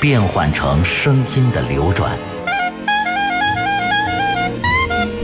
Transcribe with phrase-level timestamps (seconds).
[0.00, 2.10] 变换成声音的流转。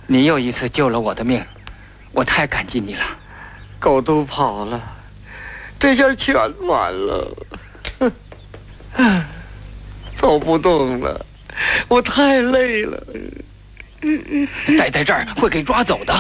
[0.08, 1.42] 你又一次救了我的命，
[2.12, 3.06] 我太感激你了。
[3.80, 4.82] 狗都跑了，
[5.82, 6.36] 这下全
[6.68, 7.28] 完了，
[10.16, 11.26] 走不动了，
[11.88, 13.02] 我太累了。
[14.78, 16.14] 待在这儿会给抓走的。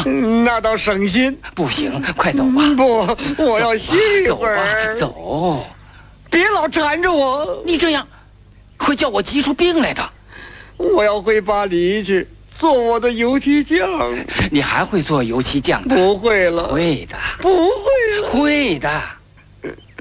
[0.44, 1.38] 那倒省心。
[1.54, 2.64] 不行，快走吧。
[2.76, 4.96] 不，我要歇一会儿。
[4.98, 5.64] 走，
[6.32, 7.62] 别老缠着我。
[7.64, 8.08] 你这样，
[8.78, 10.10] 会叫我急出病来的。
[10.78, 12.28] 我要回巴黎去。
[12.58, 13.88] 做我的油漆匠，
[14.50, 15.84] 你还会做油漆匠？
[15.84, 17.76] 不会了，会的，不会
[18.22, 18.90] 了，会的。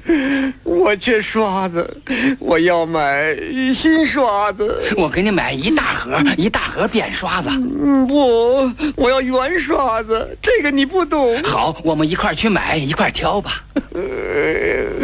[0.63, 1.97] 我缺刷子，
[2.39, 3.35] 我要买
[3.73, 4.81] 新刷子。
[4.97, 7.49] 我给你买一大盒，一大盒扁刷子。
[7.49, 10.37] 嗯，不，我要圆刷子。
[10.41, 11.41] 这个你不懂。
[11.43, 13.63] 好，我们一块去买，一块挑吧。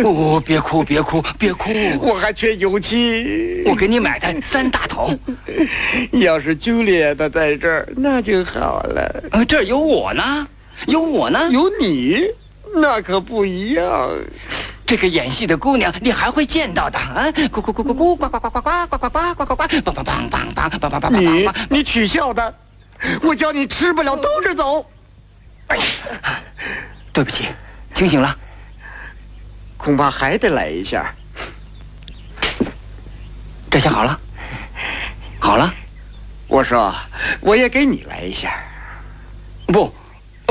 [0.02, 1.72] 不，别哭，别哭，别哭。
[2.02, 5.18] 我还缺油漆，我给你买的三大桶。
[6.12, 9.24] 要是朱丽的在这儿，那就好了。
[9.32, 10.48] 呃，这儿有我呢，
[10.88, 12.24] 有我呢，有你，
[12.76, 14.10] 那可不一样。
[14.88, 17.28] 这个演戏的姑娘，你还会见到的啊！
[17.52, 21.10] 咕咕咕咕咕，呱呱呱呱呱呱呱呱呱呱呱呱，梆梆梆梆梆梆梆梆。
[21.10, 22.56] 你你取笑的，
[23.22, 24.90] 我叫你吃不了兜着走。
[25.68, 25.78] 哎，
[27.12, 27.48] 对不起，
[27.94, 28.34] 清醒了。
[29.76, 31.14] 恐怕还得来一下。
[33.70, 34.18] 这下好了，
[35.38, 35.74] 好了。
[36.48, 36.96] 我说，
[37.42, 38.58] 我也给你来一下。
[39.66, 39.94] 不。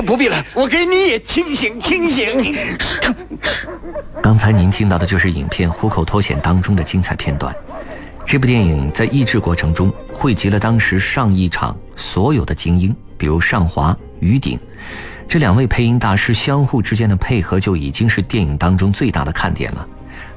[0.02, 2.54] 不必了，我给你也清醒清醒。
[4.22, 7.54] 刚才您听到的就是影片《虎口脱险》当中的精彩片段。
[8.24, 14.58] 这部电影在译制过程中汇集了当时上译场所有的精英，比如尚华、于鼎
[15.28, 19.88] 这两位配音大师相互之间的配合就已经是电影当中最大的看点了。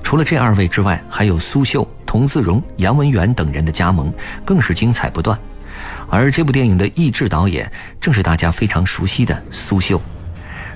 [0.02, 4.12] 除了这二位之外，还有苏秀、童自荣、杨文元等人的加盟，
[4.46, 5.38] 更是精彩不断。
[6.10, 7.72] 而这部电影的译制导演
[8.02, 10.02] 正是大家非常熟悉的苏秀，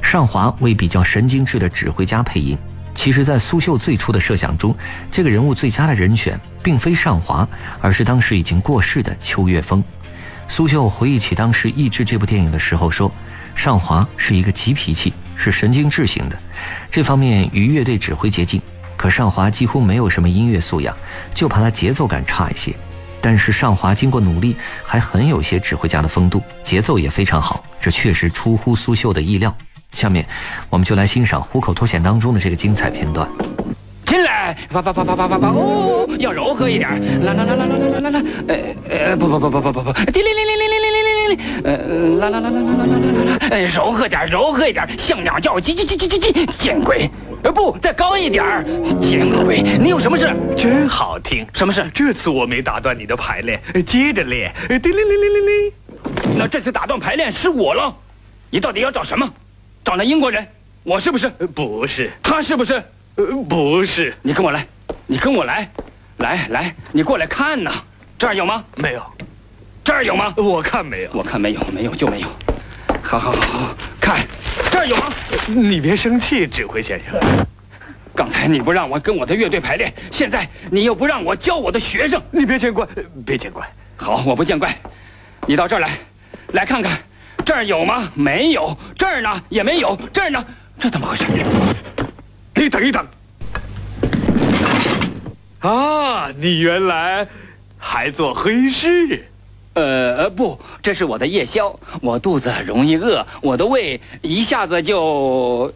[0.02, 2.58] 尚华为比较神经质的指挥家配音。
[2.96, 4.76] 其实，在苏秀最初的设想中，
[5.12, 7.48] 这个人物最佳的人选并非尚华，
[7.82, 9.84] 而是当时已经过世的邱岳峰。
[10.48, 13.12] 苏秀回忆起当时译制这部电影的时候说
[13.56, 16.38] ：“尚华是一个急脾气，是神经质型的，
[16.92, 18.62] 这方面与乐队指挥接近。
[18.96, 20.96] 可尚华几乎没有什么音乐素养，
[21.34, 22.76] 就怕他节奏感差一些。”
[23.26, 24.54] 但是尚华经过努力，
[24.84, 29.56] 还很有些指挥家的风度，节奏也非常好，这确实出乎苏秀的意料。
[29.94, 30.26] 下面，
[30.70, 33.26] 我们就来欣赏《虎口脱险》当中的这个精彩片段。
[34.04, 36.90] 进来，啪啪啪啪啪啪啪哦，要柔和一点。
[37.24, 38.56] 啦啦啦啦啦啦啦啦，呃
[38.90, 41.78] 呃，不不不不不不不，叮铃铃铃铃铃铃铃铃铃，呃
[42.20, 42.96] 啦啦啦啦啦啦啦
[43.32, 47.10] 啦，呃，柔和点，柔和一点，像鸟叫，叽叽叽叽叽叽，见鬼！
[47.44, 48.64] 呃不，再高一点儿，
[49.02, 49.62] 见鬼！
[49.62, 50.34] 你有什么事？
[50.58, 51.46] 真好听。
[51.54, 51.86] 什么事？
[51.94, 54.54] 这次我没打断你的排练，接着练。
[54.68, 55.74] 叮铃铃铃铃铃。
[56.38, 57.94] 那这次打断排练是我了。
[58.50, 59.30] 你到底要找什么？
[59.84, 60.48] 找那英国人？
[60.84, 61.30] 我是不是？
[61.54, 62.12] 不是。
[62.24, 62.82] 他是不是？
[63.16, 64.16] 呃，不是。
[64.22, 64.66] 你跟我来，
[65.06, 65.70] 你跟我来，
[66.20, 67.74] 来来，你过来看呐。
[68.18, 68.64] 这儿有吗？
[68.78, 69.04] 没有。
[69.84, 70.34] 这儿有吗？
[70.38, 71.10] 我看没有。
[71.12, 72.28] 我看没有，没有就没有。
[73.02, 73.76] 好好好好，
[74.84, 75.10] 儿有吗？
[75.48, 77.20] 你别生气，指挥先生。
[78.14, 82.86] 刚才你不让我跟我的乐队排练，现在你又不让我教我的学生，你别见怪，
[83.26, 83.66] 别见怪。
[83.96, 84.78] 好，我不见怪。
[85.48, 85.90] 你到这儿来，
[86.50, 87.00] 来看看，
[87.46, 88.12] 这儿有吗？
[88.14, 88.78] 没有。
[88.98, 89.98] 这儿呢也没有。
[90.12, 90.46] 这儿呢，
[90.78, 91.26] 这怎么回事？
[92.56, 93.08] 你等一等。
[95.62, 97.26] 啊，你原来
[97.78, 99.28] 还做黑市？
[99.74, 101.78] 呃，不，这是我的夜宵。
[102.02, 105.74] 我肚子容易饿，我的胃一下子就。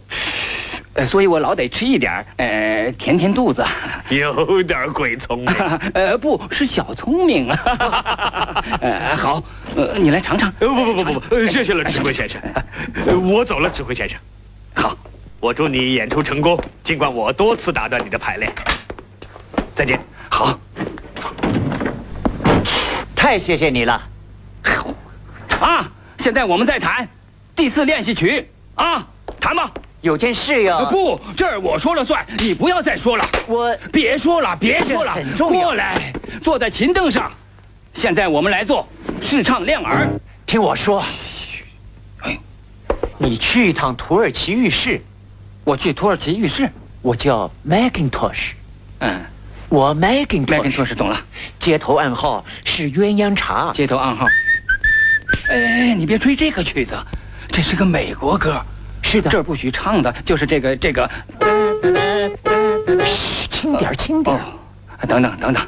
[0.93, 3.63] 呃，所以我老得吃一点呃，填填肚子。
[4.09, 5.47] 有点鬼聪明，
[5.93, 8.63] 呃，不是小聪明啊。
[8.81, 9.43] 呃，好，
[9.75, 10.51] 呃，你来尝尝。
[10.53, 12.41] 不不不不不，谢谢了，指挥先生。
[13.31, 14.17] 我走了，指挥先生。
[14.73, 14.97] 好，
[15.39, 18.51] 我祝你演出成功，尽管我多次打断你的排练。
[19.75, 19.99] 再见。
[20.29, 20.59] 好，
[23.27, 24.01] 太谢谢你了。
[25.59, 25.85] 啊，
[26.19, 27.05] 现在我们在谈
[27.57, 29.05] 第四练习曲啊，
[29.37, 29.69] 谈吧。
[29.99, 33.29] 有件事要不，这儿我说了算，你不要再说了。
[33.45, 35.63] 我别说了，别说了，很重要。
[35.63, 37.29] 过来，坐在琴凳上。
[37.93, 38.87] 现在我们来做
[39.21, 40.07] 试唱练耳。
[40.45, 41.03] 听我说，
[42.19, 42.39] 哎，
[43.17, 45.01] 你去一趟土耳其浴室。
[45.65, 46.71] 我去土耳其浴室。
[47.01, 48.51] 我叫 Macintosh。
[48.99, 49.19] 嗯，
[49.69, 50.45] 我 Macintosh。
[50.45, 51.19] Macintosh 懂了。
[51.59, 53.71] 街头暗号是鸳鸯茶。
[53.73, 54.25] 街头暗号。
[55.49, 56.95] 哎，你别吹这个曲子，
[57.49, 58.61] 这是个美国歌。
[59.01, 61.09] 是的，这儿不许唱的，就是这个这个。
[63.05, 64.37] 嘘，轻点，轻点。
[65.07, 65.67] 等等等等，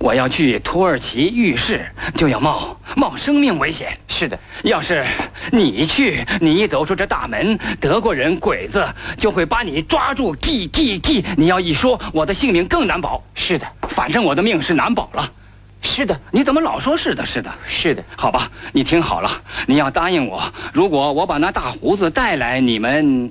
[0.00, 3.96] 我要去土耳其浴室，就要冒冒生命危险。
[4.08, 5.04] 是的，要是
[5.52, 8.82] 你去，你一走出这大门，德国人鬼子
[9.18, 10.34] 就会把你抓住。
[10.34, 13.22] 记记记，你要一说，我的性命更难保。
[13.34, 15.30] 是的，反正我的命是难保了。
[15.82, 17.26] 是的，你怎么老说是的？
[17.26, 18.02] 是的，是的。
[18.16, 19.30] 好吧，你听好了，
[19.66, 20.42] 你要答应我，
[20.72, 23.30] 如果我把那大胡子带来，你们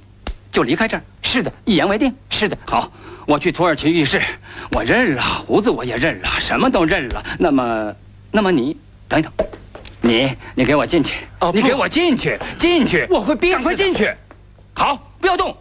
[0.51, 1.01] 就离开这儿。
[1.23, 2.13] 是的，一言为定。
[2.29, 2.91] 是的，好，
[3.29, 4.19] 我去土耳其浴室，
[4.71, 7.23] 我认了胡子，我也认了，什么都认了。
[7.37, 7.93] 那么，
[8.31, 8.75] 那么你
[9.07, 9.31] 等一等，
[10.01, 11.17] 你你给我进去，
[11.53, 14.11] 你给我进去，进去，我会憋死，赶快进去。
[14.73, 15.55] 好，不要动，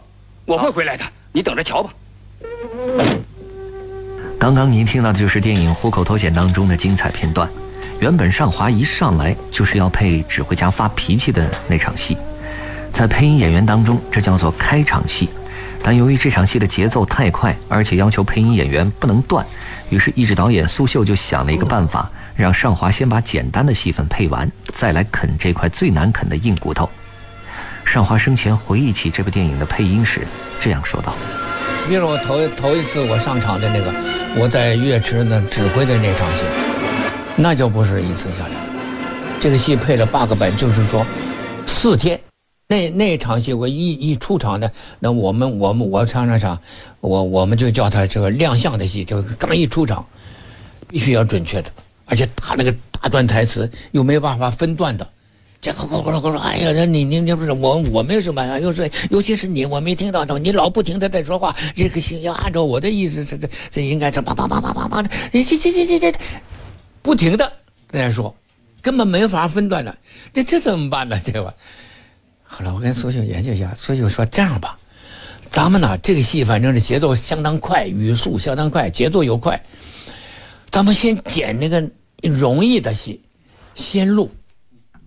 [0.45, 1.93] 我会回来的，你等着瞧吧。
[4.39, 7.47] 刚刚您听到的就是电影《虎口脱险》当中的精彩片段。
[7.99, 12.17] 原本尚华一上来就是要配指挥家发脾气的那场戏，
[12.91, 15.29] 在配音演员当中，这叫做开场戏。
[15.89, 19.43] 但由于这场戏的节奏太快，而且要求配音演员不能断，
[19.89, 26.87] 于是，译制导演苏秀就想了一个办法，让尚华先把简单的戏份配完，再来啃这块最难啃的硬骨头。
[27.83, 30.27] 尚华生前回忆起这部电影的配音时，
[30.59, 31.15] 这样说道。
[31.87, 33.91] 比如我头头一次我上场的那个，
[34.39, 36.43] 我在乐池那指挥的那场戏，
[37.35, 38.51] 那就不是一次下来，
[39.39, 41.03] 这个戏配了八个本，就是说
[41.65, 42.21] 四天，
[42.71, 46.61] 那那场戏我一一出场的，那我们我们我常常啥，
[47.01, 50.05] 我我们就叫他这个亮相的戏，就刚一出场，
[50.87, 51.71] 必须要准确的，
[52.05, 55.09] 而且他那个大段台词又没有办法分段的。
[55.59, 66.13] 这个我我我说，哎呀，那你你你不是我我没有什么呀，又是尤其是你，我没听到的，你老不停的在说话，这个行要按照我的意思，这这这应该是叭叭叭叭叭叭的，这这这这这
[67.01, 67.51] 不停的
[67.87, 68.35] 在说，
[68.79, 69.97] 根本没法分段的，
[70.31, 71.19] 这这怎么办呢？
[71.25, 71.51] 这个，
[72.51, 74.77] 后来我跟苏秀研究一下，苏秀说这样吧，
[75.51, 79.61] 咱们呢这个戏反正是节奏相当快，语速相当快，节奏又快，
[80.71, 81.89] 咱们先剪那个
[82.23, 83.21] 容易的戏，
[83.75, 84.29] 先录。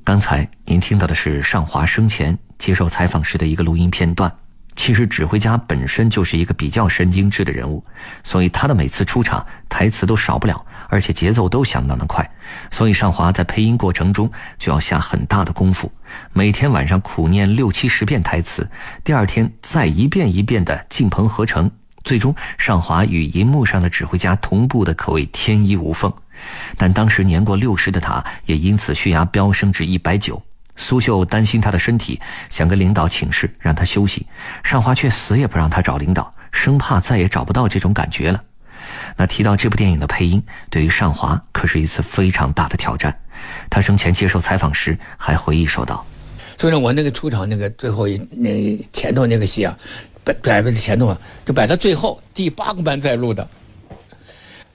[0.04, 4.32] 刚才您听到的是尚华生前接受采访时的一个录音片段。
[4.74, 7.84] 其实指挥家本身就是一个比较神经质的人物，
[8.24, 12.30] 所以他的每次出场台词都少不了，而且节奏都相当的快。
[12.70, 15.90] 所以尚华在配音过程中就要下很大的功夫，
[16.34, 18.70] 每天晚上苦念六七十遍台词，
[19.02, 21.70] 第二天再一遍一遍的进棚合成。
[22.04, 26.12] 最终，尚华与银幕上的指挥家同步的可谓天衣无缝，
[26.76, 30.42] 但当时年过六十的他，也因此血压飙升至一百九。
[30.74, 32.20] 苏秀担心他的身体，
[32.50, 34.26] 想跟领导请示让他休息，
[34.64, 38.42] 尚华却死也不让他找领导，生怕再也找不到这种感觉了。
[39.16, 43.16] 那提到这部电影的配音，对于尚华可是一次非常大的挑战。
[43.70, 46.04] 他生前接受采访时还回忆说道
[46.58, 49.78] ：“所以呢，我那个出场那个最后一那前头那个戏啊。”
[50.24, 53.48] 摆摆在前头啊，就摆到最后第八个班在录的。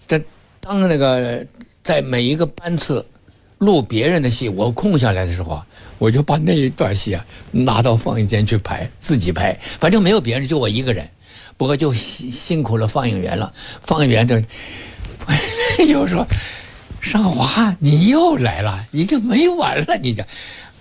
[0.06, 0.22] 但
[0.60, 1.48] 当那个
[1.82, 3.06] 在每一个班次
[3.60, 5.68] 录别人的戏，我空下来的时候啊，
[5.98, 11.08] 我就把那一段戏啊拿到放映间去拍，自己拍，反正没有别人，就我一个人。
[11.58, 13.52] 不过就辛辛苦了放映员了，
[13.82, 14.42] 放映员这
[15.88, 16.26] 有时候
[17.02, 20.24] 上华，你又来了，已经没完了，你这。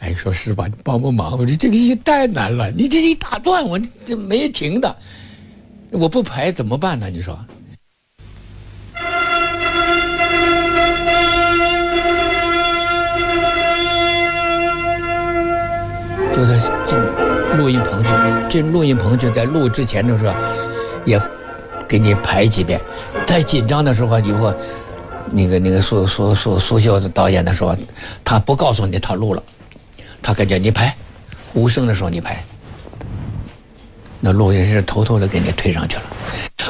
[0.00, 1.32] 哎，说师傅，你帮帮忙！
[1.38, 4.94] 我说这个戏太难了，你这一大段我这没停的，
[5.90, 7.08] 我不排怎么办呢？
[7.08, 7.38] 你说？
[16.36, 16.98] 就在进
[17.56, 18.10] 录音棚去，
[18.50, 20.34] 进录音棚就在录之前的时候，
[21.06, 21.18] 也
[21.88, 22.78] 给你排几遍。
[23.26, 24.54] 太紧张的时候，以后
[25.30, 27.74] 那个那个苏苏苏苏秀导演的时候，
[28.22, 29.42] 他不告诉你他录了。
[30.20, 30.94] 他感觉你拍，
[31.54, 32.44] 无声的时候你拍，
[34.20, 36.02] 那录音师偷偷的给你推上去了。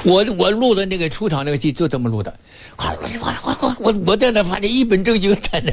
[0.05, 2.33] 我我录的那个出场那个戏就这么录的，
[2.77, 5.71] 快快快快我我在那发现一本正经在那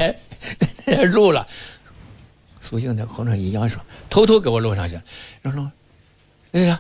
[0.57, 1.45] 在那录了。
[2.63, 4.97] 苏醒在后头一样说，偷偷给我录上去，
[5.41, 5.67] 然后
[6.49, 6.79] 那个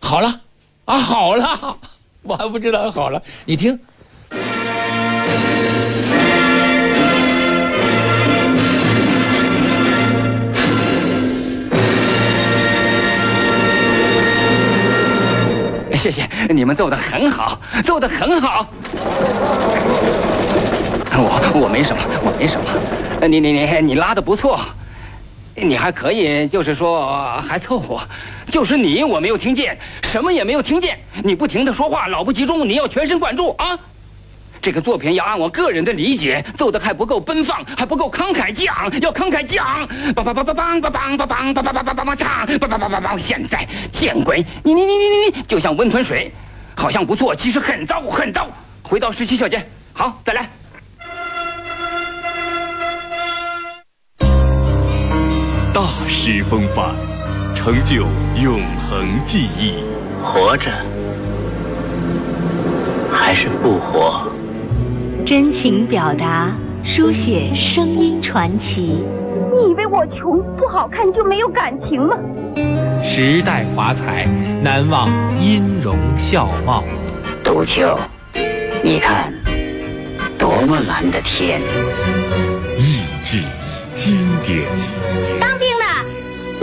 [0.00, 0.40] 好了
[0.84, 1.78] 啊好了，
[2.22, 3.78] 我还不知道好了，你听。
[15.94, 18.66] 谢谢你们奏的很好，奏的很好。
[21.18, 22.66] 我我没什么，我没什么。
[23.26, 24.60] 你你你你拉的不错，
[25.56, 28.00] 你还可以，就是说还凑合。
[28.50, 30.98] 就是你我没有听见，什么也没有听见。
[31.24, 32.68] 你不停的说话，老不集中。
[32.68, 33.78] 你要全神贯注啊。
[34.60, 39.86] 这个作品要按我个人的理解，奏的还不够奔放，还不够慷慨激昂，要慷慨激昂。
[40.14, 43.18] 梆梆梆梆梆梆梆梆梆梆梆梆梆梆梆，梆梆梆梆梆。
[43.18, 44.44] 现在见鬼！
[44.62, 46.32] 你你你你你你，就像温吞水，
[46.74, 48.48] 好像不错，其实很糟很糟。
[48.82, 50.48] 回到十七小节，好，再来。
[55.86, 56.96] 大师风范，
[57.54, 58.06] 成就
[58.42, 59.74] 永恒记忆。
[60.20, 60.68] 活着
[63.08, 64.28] 还是不活？
[65.24, 66.50] 真情表达，
[66.82, 69.04] 书写声音传奇。
[69.52, 72.16] 你以为我穷不好看就没有感情吗？
[73.00, 74.26] 时代华彩，
[74.60, 75.08] 难忘
[75.40, 76.82] 音容笑貌。
[77.44, 77.96] 杜秋，
[78.82, 79.32] 你看，
[80.36, 81.60] 多么蓝的天！
[82.76, 83.38] 意志
[83.94, 84.66] 经典。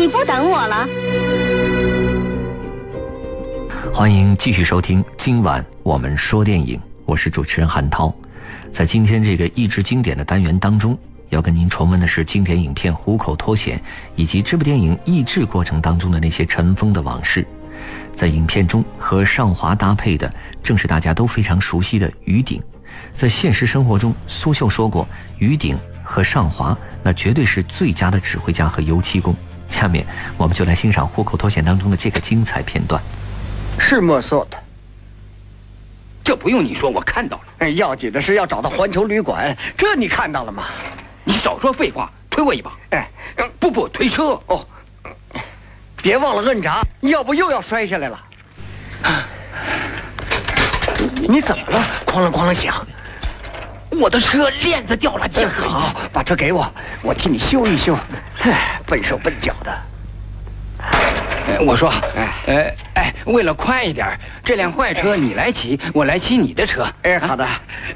[0.04, 0.86] 你不等我了？
[3.94, 8.14] 欢迎继续收听今晚我们说电影，我是主持人韩涛。
[8.70, 10.98] 在今天这个译制经典的单元当中，
[11.30, 13.78] 要跟您重温的是经典影片《虎口脱险》，
[14.18, 17.48] 以及这部电影译制过程当中的那些尘封的往事。
[18.12, 20.30] 在影片中和尚华搭配的，
[20.62, 22.62] 正是大家都非常熟悉的于鼎。
[23.14, 25.08] 在现实生活中，苏秀说过，
[25.38, 29.34] 于鼎和尚华那绝对是最佳的指挥家和油漆工。
[29.74, 30.06] 下面
[30.38, 33.02] 我们就来欣赏《虎口脱险》当中的这个精彩片段。
[33.80, 34.58] 是没错的。
[36.24, 37.44] 这不用你说，我看到了。
[37.58, 40.66] 哎，要紧的是要找到环球旅馆，这你看到了吗？
[41.24, 42.72] 你少说废话，推我一把。
[42.92, 43.10] 哎，
[43.60, 44.66] 不不，推车哦。
[45.98, 48.24] 别忘了摁闸，要不又要摔下来了。
[51.28, 51.84] 你怎么了？
[52.06, 52.86] 哐啷哐啷响。
[54.00, 56.72] 我的车链子掉了，正好，把车给我，
[57.02, 57.98] 我替你修一修。
[58.42, 59.72] 哎，笨手笨脚的。
[61.66, 61.94] 我说，
[62.48, 66.86] 哎，哎，为了快一点，这辆坏车你来骑，我来骑你的车。
[67.04, 67.46] 哎，好的。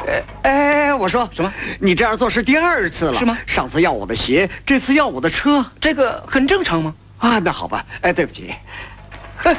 [0.05, 1.51] 哎哎，我说什么？
[1.79, 3.37] 你这样做是第二次了，是吗？
[3.45, 6.93] 上次要我的鞋，这次要我的车，这个很正常吗？
[7.19, 7.85] 啊，那好吧。
[8.01, 8.53] 哎，对不起。
[9.43, 9.55] 呃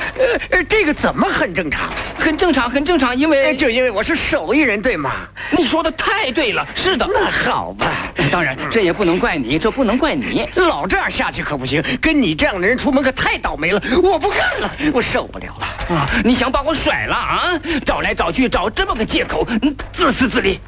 [0.51, 1.91] 呃，这个怎么很正常？
[2.19, 5.13] 很正常，很正常，因为就因为我是手艺人，对吗？
[5.51, 7.09] 你说的太对了，是的。
[7.13, 7.87] 那好吧，
[8.31, 11.83] 当然这也不能怪你，这不能怪你，老这样下去可不行。
[12.01, 16.07] 跟你这样的人出门可太倒霉了，我不干了，我受不了了啊！
[16.25, 17.53] 你想把我甩了啊？
[17.85, 19.47] 找来找去找这么个借口，
[19.93, 20.59] 自私自利，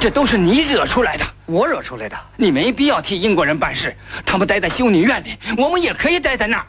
[0.00, 2.16] 这都是你惹出来的，我惹出来的。
[2.36, 3.94] 你没必要替英国人办事，
[4.24, 6.66] 他们待在修女院里，我们也可以待在那儿。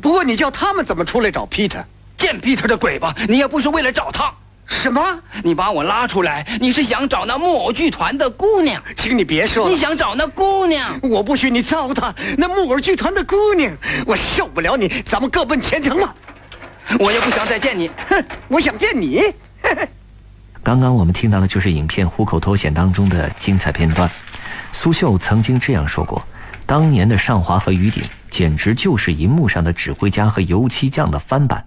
[0.00, 1.82] 不过你叫他们怎么出来找 Peter？
[2.16, 3.14] 见 Peter 的鬼吧！
[3.28, 4.32] 你也不是为了找他。
[4.66, 5.00] 什么？
[5.44, 8.82] 你把我拉出来，你是想找那木偶剧团的姑娘？
[8.96, 9.68] 请你别说。
[9.68, 10.98] 你想找那姑娘？
[11.02, 13.72] 我不许你糟蹋那木偶剧团的姑娘，
[14.06, 14.88] 我受不了你。
[15.06, 16.14] 咱们各奔前程吧。
[16.98, 17.90] 我也不想再见你。
[18.08, 19.22] 哼， 我想见你。
[20.62, 24.10] 刚刚我们听到的就是影片《虎口脱险》当中的精彩片段。
[24.72, 26.26] 苏秀曾经这样说过：
[26.66, 28.02] 当年的尚华和于鼎。
[28.28, 31.64] 简直就是银幕上的指挥家和油漆匠的翻版。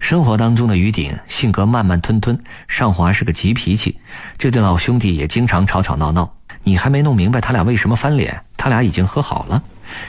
[0.00, 3.96] 生活当中的于鼎性格慢慢吞吞，尚华是个急脾气，
[4.36, 6.34] 这对老兄弟也经常吵吵闹闹。
[6.64, 9.62] 你还没弄明白他俩为什么翻脸，他俩已经和好了。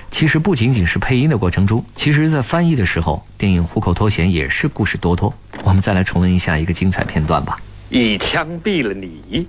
[0.10, 5.32] 其实不仅仅是配音的过程中，其实在翻译的时候，电影《虎口脱险》也是故事多多。
[5.64, 7.60] 我们再来重温一下一个精彩片段吧。
[7.90, 9.48] 一枪毙了你，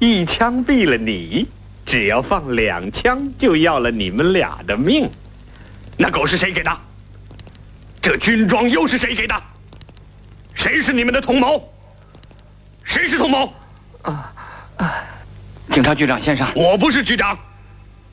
[0.00, 1.46] 一枪毙了你，
[1.84, 5.10] 只要放两枪就要了你们俩的命。
[5.96, 6.70] 那狗是谁给的？
[8.00, 9.34] 这军装又是谁给的？
[10.54, 11.72] 谁是你们的同谋？
[12.82, 13.52] 谁是同谋？
[14.02, 14.32] 啊
[14.76, 14.94] 啊！
[15.70, 17.38] 警察局长先生，我不是局长，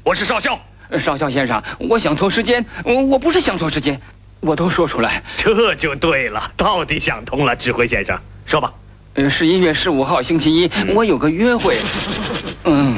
[0.03, 0.59] 我是少校。
[0.97, 3.99] 少校先生，我想拖时间，我不是想拖时间，
[4.39, 6.51] 我都说出来，这就对了。
[6.55, 8.73] 到底想通了，指挥先生，说吧。
[9.15, 11.77] 呃，十一月十五号星期一，我有个约会。
[12.65, 12.95] 嗯。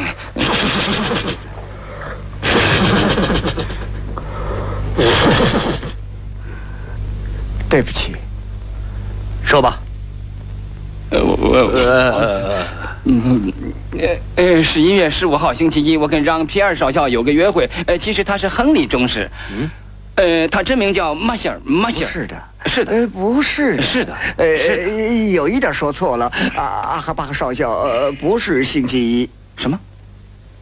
[7.70, 8.16] 对不起。
[9.46, 9.78] 说吧。
[11.10, 12.64] 呃，我我呃，
[13.04, 13.52] 嗯，
[13.98, 14.08] 呃
[14.38, 17.70] 呃，十一月十五号星期一，我跟让皮尔少校有个约会。
[17.86, 19.30] 呃，其实他是亨利中士。
[19.52, 19.70] 嗯。
[20.16, 22.12] 呃，他真名叫马歇尔，马歇尔。
[22.12, 24.46] 是的，是的，呃，不是，是的，呃，
[25.32, 26.28] 有一点说错了。
[26.56, 29.30] 啊，阿哈巴克少校，呃，不是星期一。
[29.58, 29.78] 什么？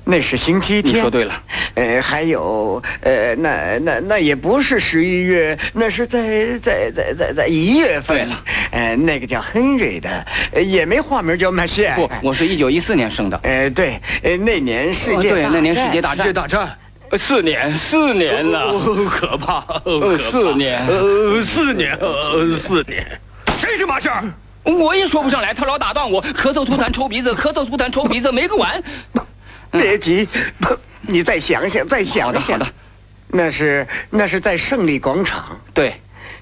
[0.10, 0.96] 那是星期天。
[0.96, 1.44] 你说对了。
[1.76, 8.18] 呃，还有，呃，那那那也不是十一月，那是在在在在在一月份。
[8.18, 8.44] 对了。
[8.72, 10.26] 呃，那个叫亨瑞的，
[10.62, 11.96] 也没化名叫马歇尔。
[11.96, 13.40] 不，我是一九一四年生的。
[13.44, 16.26] 呃，对，呃，那年世界对，那年世界大战。
[16.26, 16.78] 世界大战。
[17.18, 18.72] 四年，四年了，
[19.10, 19.64] 可怕！
[20.20, 23.20] 四年，呃，四年，呃，四年。
[23.58, 24.24] 谁是马歇尔？
[24.64, 28.84] 我也说不上来，他老打断我，咳嗽吐痰抽鼻子，咳嗽吐痰抽鼻子，没个完。
[29.72, 30.28] 别急，
[31.02, 32.42] 你再想想，再想想。
[32.42, 32.68] 好的，
[33.28, 35.60] 那是那是在胜利广场。
[35.74, 35.94] 对，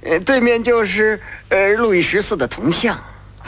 [0.01, 2.97] 呃，对面就是呃路易十四的铜像。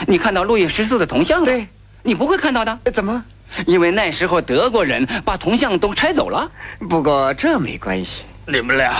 [0.07, 1.45] 你看到路易十四的铜像了？
[1.45, 1.67] 对，
[2.03, 2.79] 你不会看到的。
[2.93, 3.23] 怎么？
[3.65, 6.49] 因为那时候德国人把铜像都拆走了。
[6.87, 8.23] 不过这没关系。
[8.45, 8.93] 你们俩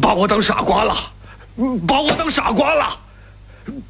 [0.00, 0.94] 把我当傻瓜了，
[1.86, 2.98] 把我当傻瓜了。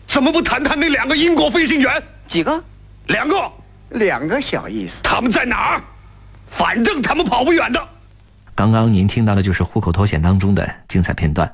[0.06, 2.02] 怎么不谈谈那两个英国飞行员？
[2.28, 2.62] 几个？
[3.06, 3.50] 两个。
[3.90, 5.02] 两个小意思。
[5.02, 5.82] 他们在哪儿？
[6.48, 7.88] 反正他们跑不远的。
[8.54, 11.50] 刚刚您听到的就是《虎口脱险》当中的精彩片段。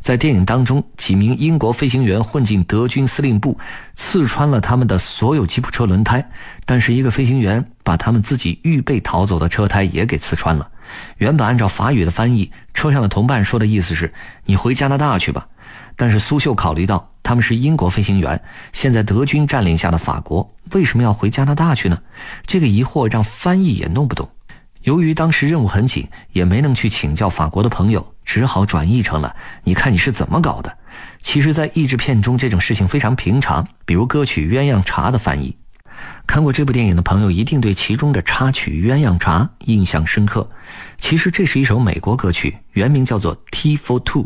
[0.00, 3.58] 在电影当中，几名英国飞行员混进德军司令部，
[3.94, 6.30] 刺穿了他们的所有吉普车轮胎。
[6.66, 10.70] 但是，一个飞行员把他们自己预备逃走的车胎也给刺穿了。
[11.16, 14.12] 原本按照法语的翻译，车上的同伴说的意思是
[14.44, 15.48] ：“你回加拿大去吧。”
[15.96, 18.40] 但是苏秀考虑到他们是英国飞行员，
[18.72, 21.98] 现在德军占领下的法国，为什么要回加拿大去呢？
[22.46, 24.28] 这个疑惑让翻译也弄不懂。
[24.82, 29.34] 由于当时任务很紧，也没能去请教法国的朋友，只好转译成了
[29.64, 30.76] “你看你是怎么搞的”。
[31.22, 35.56] 其实，在译制片中，这种事情非常平常，比如歌曲《鸳鸯茶》的翻译。
[36.26, 40.48] 看过这部电影的朋友，一定对其中的插曲《鸳鸯茶》印象深刻。
[40.98, 44.22] 其实，这是一首美国歌曲，原名叫做《T for Two》。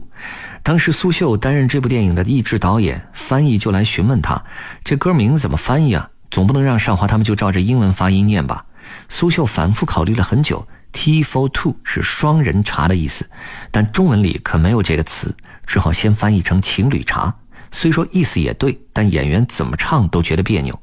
[0.62, 4.42] 当时苏秀担任这部电影的译制导演，翻译就来询问他
[4.84, 6.08] ：“这歌名怎么翻译啊？
[6.30, 8.64] 总不能让少华他们就照着英文发音念吧？”
[9.08, 13.28] 苏秀反复考虑了很久，T for two 是双人茶的意思，
[13.70, 15.34] 但中文里可没有这个词，
[15.66, 17.34] 只好先翻译成情侣茶。
[17.70, 20.78] 虽说意思也对，但演员怎么唱都觉得别扭。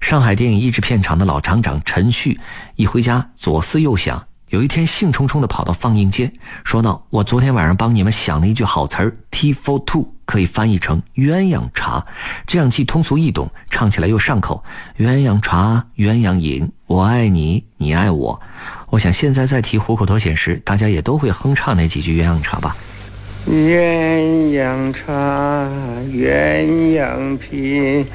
[0.00, 2.38] 上海电影译制片厂的老厂长陈旭
[2.76, 4.22] 一回家左思右想。
[4.50, 6.32] 有一天，兴冲冲地跑到放映间，
[6.62, 12.06] 说道：“我昨天晚上帮你们想了一句好词儿，T for two 可以翻译成鸳鸯茶，
[12.46, 14.62] 这样既通俗易懂，唱起来又上口。
[14.98, 18.40] 鸳鸯茶，鸳鸯饮，我爱你，你爱我。
[18.90, 22.76] 我想现在再提虎口脱险时，大家也都会哼唱那几句鸳鸯茶吧。
[23.48, 25.68] 鸳鸯茶，
[26.12, 26.64] 鸳
[26.96, 28.06] 鸯品，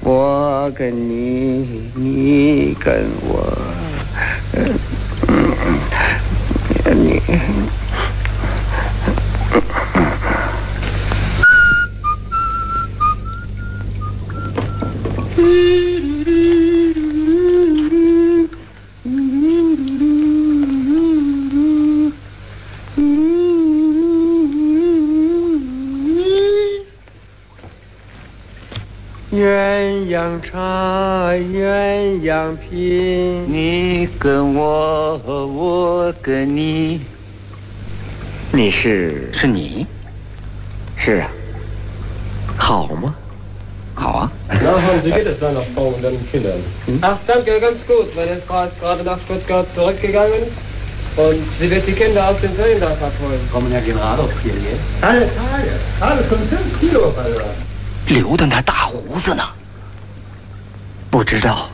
[0.00, 3.52] 我跟你，你跟我。”
[4.54, 4.72] 嗯
[6.94, 7.20] 你。
[29.38, 37.00] 鸳鸯唱，鸳鸯拼，你跟我，我跟你。
[38.50, 39.30] 你是？
[39.32, 39.86] 是你？
[40.96, 41.30] 是啊。
[42.56, 43.14] 好吗？
[43.94, 44.32] 好啊。
[47.60, 48.08] ganz gut,
[48.80, 50.42] gerade nach Stuttgart zurückgegangen
[51.16, 53.38] und sie wird die Kinder aus dem da abholen.
[53.52, 54.52] Kommen ja gerade auf hier.
[55.00, 55.28] Alle
[56.00, 56.22] alle
[56.80, 57.67] Kilo, also.
[58.18, 59.44] 留的那大胡子呢？
[61.08, 61.70] 不知道。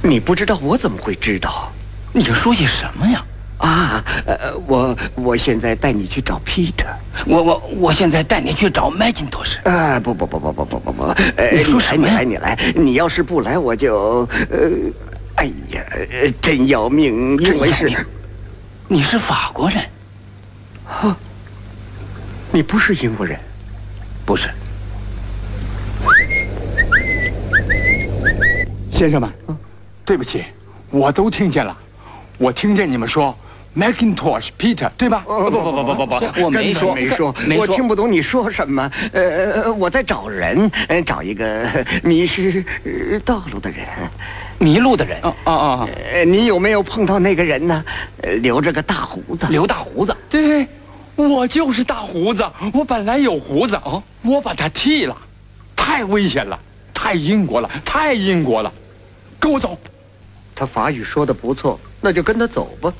[0.00, 1.70] 你不知道，我怎么会知道？
[2.12, 3.24] 你说些什么呀？
[3.58, 6.86] 啊，呃，我我现在带你去找 Peter。
[7.26, 9.60] 我我我现在带你去找 Macintosh。
[9.64, 11.14] 啊，不不不不不不不不！
[11.52, 12.06] 你说什么？
[12.08, 12.58] 你来，你来！
[12.74, 14.28] 你要是不来，我就……
[14.50, 14.70] 呃，
[15.36, 15.82] 哎呀，
[16.40, 17.36] 真要命！
[17.38, 18.06] 因为是，
[18.88, 19.78] 你是法国人，
[20.88, 21.16] 啊，
[22.52, 23.38] 你不是英国人，
[24.24, 24.48] 不是。
[29.02, 29.28] 先生们，
[30.04, 30.44] 对不起，
[30.88, 31.76] 我都听见了，
[32.38, 33.36] 我听见你们说
[33.76, 35.24] Macintosh Peter 对吧？
[35.26, 38.88] 不不不不不不，我没说没说，没说，我听不懂你说什么。
[39.12, 40.70] 呃，我在找人，
[41.04, 41.66] 找一个
[42.04, 42.64] 迷失
[43.24, 43.84] 道路的人，
[44.58, 45.18] 迷路的人。
[45.22, 45.88] 哦哦哦，
[46.24, 47.84] 你有没有碰到那个人呢？
[48.40, 50.16] 留着个大胡子，留大胡子。
[50.30, 50.64] 对，
[51.16, 52.48] 我就是大胡子。
[52.72, 55.16] 我本来有胡子，哦，我把它剃了，
[55.74, 56.56] 太危险了，
[56.94, 58.72] 太英国了，太英国了。
[59.42, 59.76] 跟我走，
[60.54, 62.94] 他法语说的不错，那就跟他走吧。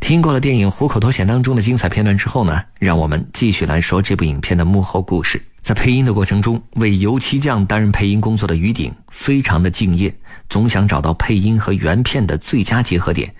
[0.00, 5.42] 听过了电影《虎口脱险》当中的精彩片段之后呢，让我们继续来说这部影片的幕后故事。
[5.62, 10.14] 在配音的过程中，为油漆匠担任配音工作的于鼎非常的敬业，
[10.50, 13.34] 总想找到配音和原片的最佳结合点。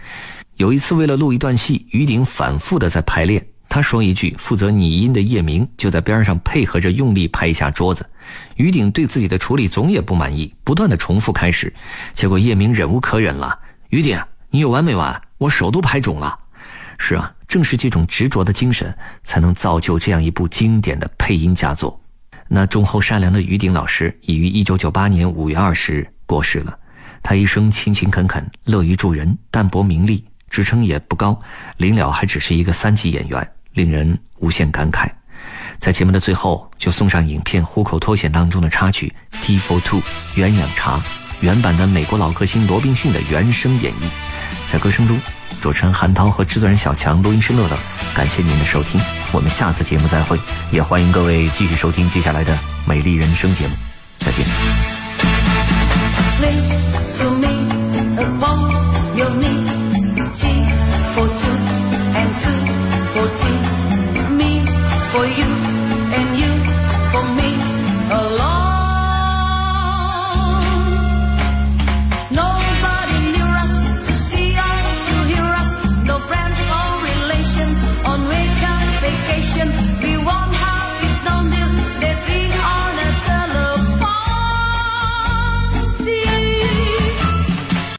[0.56, 3.44] 有一次，为了录一段戏，于鼎反复的在排练。
[3.72, 8.04] 他说一句，负责拟音的叶明就在边上配合着用力拍一下桌子。
[8.56, 11.72] 于鼎对自己的处理总也不满意，不断的重复开始，
[12.14, 13.58] 结果叶明忍无可忍了
[13.88, 15.18] ：“于鼎，你有完没完？
[15.38, 16.38] 我手都拍肿了。”
[17.00, 21.98] 是啊，正是这种执着的精神，才能造就这样一部经典的配音佳作。
[22.48, 26.78] 那忠厚善良的于鼎老师已于一九九八年五月二十日过世了。
[27.22, 31.40] 他一生勤勤恳恳，乐于助人，淡泊名利，职称也不高，
[31.78, 33.50] 临了还只是一个三级演员。
[33.74, 35.08] 令人无限感慨，
[35.78, 40.00] 在节目的最后，就送上影片《虎口脱险》当中的插曲《T for Two》
[40.36, 41.00] 鸳鸯茶，
[41.40, 44.10] 原版的美国老歌星罗宾逊的原声演绎。
[44.70, 45.18] 在歌声中，
[45.60, 47.78] 主持人韩涛和制作人小强、录音师乐乐，
[48.14, 49.00] 感谢您的收听，
[49.32, 50.38] 我们下次节目再会，
[50.70, 52.54] 也欢迎各位继续收听接下来的
[52.86, 53.74] 《美丽人生》节目，
[54.18, 54.46] 再见。